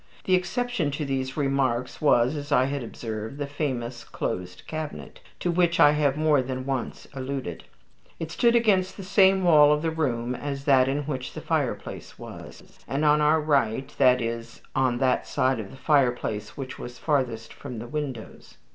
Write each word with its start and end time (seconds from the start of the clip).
The 0.23 0.33
exception 0.33 0.89
to 0.97 1.05
these 1.05 1.37
remarks 1.37 2.01
was, 2.01 2.35
as 2.35 2.51
I 2.51 2.65
had 2.65 2.81
observed, 2.83 3.37
the 3.37 3.45
famous 3.45 4.03
closed 4.03 4.63
cabinet, 4.65 5.19
to 5.41 5.51
which 5.51 5.79
I 5.79 5.91
have 5.91 6.17
more 6.17 6.41
than 6.41 6.65
once 6.65 7.07
alluded. 7.13 7.65
It 8.19 8.31
stood 8.31 8.55
against 8.55 8.97
the 8.97 9.03
same 9.03 9.43
wall 9.43 9.71
of 9.71 9.83
the 9.83 9.91
room 9.91 10.33
as 10.33 10.65
that 10.65 10.87
in 10.87 11.03
which 11.03 11.33
the 11.33 11.39
fireplace 11.41 12.17
was, 12.17 12.79
and 12.87 13.05
on 13.05 13.21
our 13.21 13.39
right 13.39 13.93
that 13.99 14.21
is, 14.23 14.63
on 14.75 14.97
that 14.97 15.27
side 15.27 15.59
of 15.59 15.69
the 15.69 15.77
fireplace 15.77 16.57
which 16.57 16.79
was 16.79 16.97
farthest 16.97 17.53
from 17.53 17.77
the 17.77 17.85
windows. 17.87 18.57